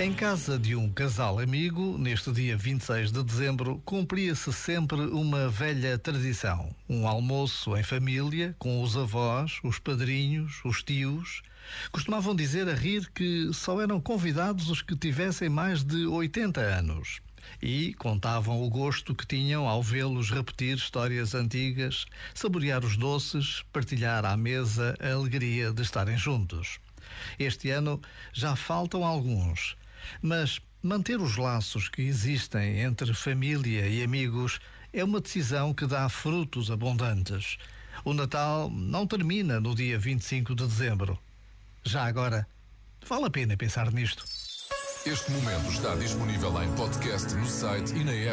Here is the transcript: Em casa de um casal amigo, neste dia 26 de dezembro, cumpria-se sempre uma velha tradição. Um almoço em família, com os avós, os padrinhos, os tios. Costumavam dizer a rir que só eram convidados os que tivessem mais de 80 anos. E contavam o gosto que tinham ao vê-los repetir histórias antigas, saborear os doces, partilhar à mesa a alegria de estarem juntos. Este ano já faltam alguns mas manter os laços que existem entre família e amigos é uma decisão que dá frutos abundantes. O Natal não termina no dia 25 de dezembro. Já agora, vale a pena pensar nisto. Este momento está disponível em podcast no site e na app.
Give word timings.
Em 0.00 0.14
casa 0.14 0.58
de 0.58 0.74
um 0.74 0.90
casal 0.90 1.38
amigo, 1.38 1.98
neste 1.98 2.32
dia 2.32 2.56
26 2.56 3.12
de 3.12 3.22
dezembro, 3.22 3.82
cumpria-se 3.84 4.50
sempre 4.50 4.98
uma 4.98 5.50
velha 5.50 5.98
tradição. 5.98 6.74
Um 6.88 7.06
almoço 7.06 7.76
em 7.76 7.82
família, 7.82 8.56
com 8.58 8.82
os 8.82 8.96
avós, 8.96 9.60
os 9.62 9.78
padrinhos, 9.78 10.62
os 10.64 10.82
tios. 10.82 11.42
Costumavam 11.92 12.34
dizer 12.34 12.66
a 12.66 12.72
rir 12.72 13.10
que 13.14 13.50
só 13.52 13.78
eram 13.78 14.00
convidados 14.00 14.70
os 14.70 14.80
que 14.80 14.96
tivessem 14.96 15.50
mais 15.50 15.84
de 15.84 16.06
80 16.06 16.62
anos. 16.62 17.20
E 17.60 17.92
contavam 17.92 18.62
o 18.62 18.70
gosto 18.70 19.14
que 19.14 19.26
tinham 19.26 19.68
ao 19.68 19.82
vê-los 19.82 20.30
repetir 20.30 20.78
histórias 20.78 21.34
antigas, 21.34 22.06
saborear 22.34 22.82
os 22.86 22.96
doces, 22.96 23.62
partilhar 23.70 24.24
à 24.24 24.34
mesa 24.34 24.96
a 24.98 25.12
alegria 25.12 25.70
de 25.70 25.82
estarem 25.82 26.16
juntos. 26.16 26.80
Este 27.38 27.68
ano 27.68 28.00
já 28.32 28.56
faltam 28.56 29.04
alguns 29.04 29.76
mas 30.22 30.60
manter 30.82 31.20
os 31.20 31.36
laços 31.36 31.88
que 31.88 32.02
existem 32.02 32.80
entre 32.80 33.12
família 33.14 33.86
e 33.86 34.02
amigos 34.02 34.60
é 34.92 35.04
uma 35.04 35.20
decisão 35.20 35.72
que 35.72 35.86
dá 35.86 36.08
frutos 36.08 36.70
abundantes. 36.70 37.58
O 38.04 38.12
Natal 38.12 38.70
não 38.70 39.06
termina 39.06 39.60
no 39.60 39.74
dia 39.74 39.98
25 39.98 40.54
de 40.54 40.66
dezembro. 40.66 41.18
Já 41.84 42.04
agora, 42.04 42.46
vale 43.06 43.26
a 43.26 43.30
pena 43.30 43.56
pensar 43.56 43.92
nisto. 43.92 44.24
Este 45.06 45.30
momento 45.30 45.70
está 45.70 45.94
disponível 45.94 46.62
em 46.62 46.70
podcast 46.74 47.34
no 47.34 47.46
site 47.46 47.94
e 47.94 48.04
na 48.04 48.12
app. 48.12 48.28